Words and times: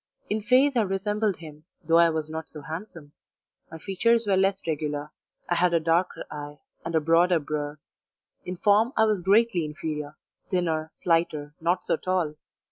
In 0.31 0.41
face 0.41 0.75
I 0.75 0.81
resembled 0.81 1.37
him, 1.37 1.63
though 1.83 1.99
I 1.99 2.09
was 2.09 2.27
not 2.27 2.49
so 2.49 2.61
handsome; 2.61 3.11
my 3.71 3.77
features 3.77 4.25
were 4.25 4.35
less 4.35 4.59
regular; 4.65 5.11
I 5.47 5.53
had 5.53 5.75
a 5.75 5.79
darker 5.79 6.25
eye, 6.31 6.57
and 6.83 6.95
a 6.95 6.99
broader 6.99 7.37
brow 7.37 7.77
in 8.43 8.57
form 8.57 8.93
I 8.97 9.05
was 9.05 9.21
greatly 9.21 9.63
inferior 9.63 10.17
thinner, 10.49 10.89
slighter, 10.91 11.53
not 11.61 11.83
so 11.83 11.97
tall. 11.97 12.33